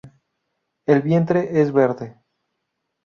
[0.87, 2.17] El vientre es verde.